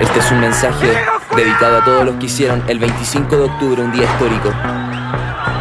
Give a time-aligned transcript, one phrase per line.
[0.00, 0.96] Este es un mensaje
[1.36, 4.52] dedicado a todos los que hicieron el 25 de octubre un día histórico.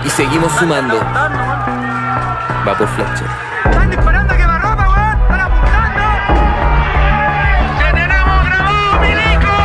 [0.06, 1.00] Y seguimos sumando.
[1.00, 3.28] Va por Fletcher.
[3.66, 5.22] Están disparando a quemarropa, weón.
[5.22, 6.02] Están apuntando.
[7.80, 9.58] ¡Que tenemos grabado, Milico!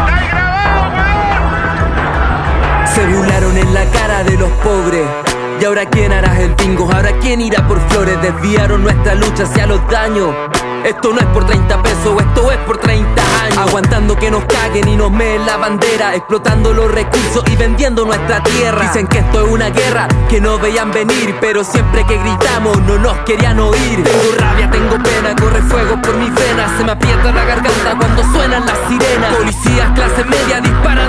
[0.00, 2.86] ¡Está grabado, weón!
[2.94, 5.06] Se burlaron en la cara de los pobres.
[5.60, 9.66] Y ahora quién hará el bingo, ahora quién irá por flores, desviaron nuestra lucha hacia
[9.66, 10.34] los daños.
[10.86, 13.58] Esto no es por 30 pesos, esto es por 30 años.
[13.58, 18.40] Aguantando que nos caguen y nos meen la bandera, explotando los recursos y vendiendo nuestra
[18.44, 18.82] tierra.
[18.82, 22.98] Dicen que esto es una guerra que no veían venir, pero siempre que gritamos no
[22.98, 24.04] nos querían oír.
[24.04, 28.22] Tengo rabia, tengo pena, corre fuego por mis venas, se me aprieta la garganta cuando
[28.30, 29.34] suenan las sirenas.
[29.34, 30.60] Policías clase media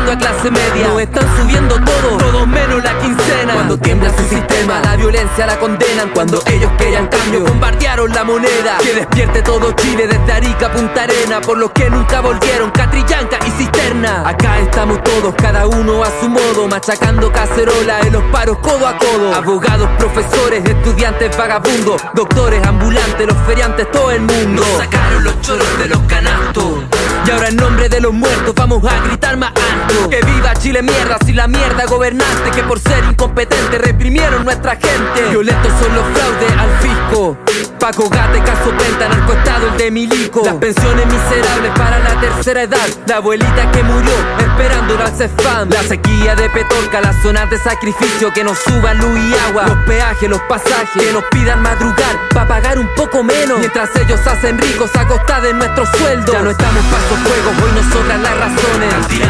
[0.08, 0.88] disparando a clase media.
[0.88, 3.54] Nos están subiendo todo, todo menos la quincena.
[3.54, 6.10] Cuando tiembla su sistema, la violencia la condenan.
[6.14, 8.78] Cuando ellos querían cambio, bombardearon la moneda.
[8.80, 11.42] Que despierte todo Chile desde Arica a Punta Arena.
[11.42, 14.28] Por los que nunca volvieron, Catrillanca y Cisterna.
[14.28, 18.98] Acá estamos todos, cada uno a su modo, machacando cacerola en los paros codo a
[18.98, 19.34] codo.
[19.36, 24.64] Abogados, profesores, estudiantes, vagabundos, doctores, ambulantes, los feriantes, todo el mundo.
[24.64, 26.84] Nos sacaron los choros de los canastos.
[27.26, 30.82] Y ahora en nombre de los muertos vamos a gritar más alto Que viva Chile
[30.82, 35.30] mierda, si la mierda gobernante Que por ser incompetente reprimieron nuestra gente.
[35.30, 37.38] Violentos son los fraudes al fisco.
[37.80, 40.42] Paco Gate, Caso Penta, narcoestado, el de Milico.
[40.44, 42.88] Las pensiones miserables para la tercera edad.
[43.06, 48.34] La abuelita que murió esperando al CEFAM La sequía de Petorca, las zonas de sacrificio
[48.34, 49.66] Que nos suban luz y agua.
[49.68, 53.60] Los peajes, los pasajes Que nos pidan madrugar para pagar un poco menos.
[53.60, 56.32] Mientras ellos hacen ricos a costa de nuestros sueldos.
[56.32, 59.27] Ya no estamos para esos juegos, hoy nos sobran las razones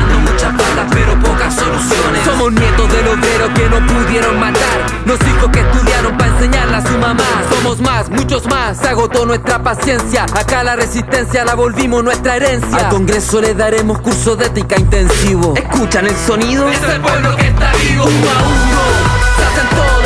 [1.82, 4.86] soluciones Somos nietos del obrero que no pudieron matar.
[5.06, 7.24] Los hijos que estudiaron para enseñarle a su mamá.
[7.50, 10.26] Somos más, muchos más, se agotó nuestra paciencia.
[10.36, 12.78] Acá la resistencia la volvimos nuestra herencia.
[12.78, 15.54] Al congreso le daremos curso de ética intensivo.
[15.56, 16.70] ¿Escuchan el sonido?
[16.70, 19.18] Es el pueblo que está vivo uno a uno.
[19.38, 19.97] Se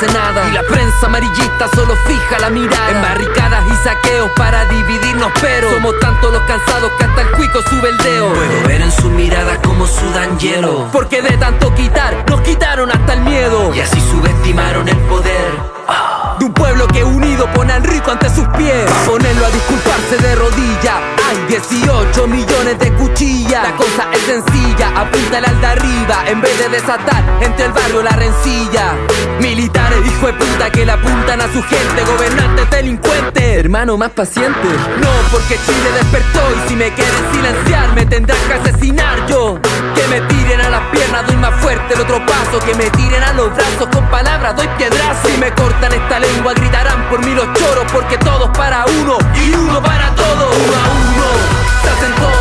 [0.00, 2.90] Y la prensa amarillista solo fija la mirada.
[2.90, 7.60] En barricadas y saqueos para dividirnos pero Somos tantos los cansados que hasta el cuico
[7.62, 8.32] sube el dedo.
[8.32, 10.86] Puedo ver en sus miradas como sudan hielo.
[10.92, 13.74] Porque de tanto quitar nos quitaron hasta el miedo.
[13.74, 15.78] Y así subestimaron el poder
[16.38, 18.84] de un pueblo que unido pone al rico ante sus pies.
[19.06, 20.98] Ponerlo a disculparse de rodilla
[21.28, 23.62] Hay 18 millones de cuchillas.
[23.64, 26.24] La cosa es sencilla, apúntale al de arriba.
[26.26, 28.94] En vez de desatar entre el barrio la rencilla.
[29.40, 29.87] Militares,
[30.70, 34.68] que le apuntan a su gente Gobernantes delincuentes, hermano más paciente.
[35.00, 39.58] No, porque Chile despertó y si me quieren silenciar Me tendrán que asesinar yo.
[39.94, 42.58] Que me tiren a las piernas, doy más fuerte el otro paso.
[42.64, 46.54] Que me tiren a los brazos con palabras, doy piedrazo Si me cortan esta lengua
[46.54, 50.56] gritarán por mí los choros Porque todos para uno y uno para todos.
[50.56, 51.26] Uno a uno
[51.82, 52.37] se hacen todos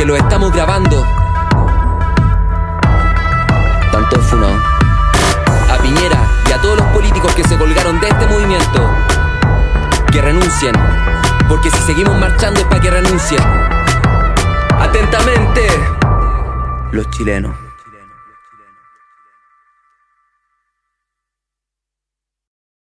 [0.00, 1.06] porque lo estamos grabando.
[3.92, 4.56] Tanto funado.
[5.70, 8.90] A Piñera y a todos los políticos que se colgaron de este movimiento
[10.10, 10.72] que renuncien,
[11.50, 13.42] porque si seguimos marchando es para que renuncien.
[14.78, 15.66] Atentamente,
[16.92, 17.69] los chilenos.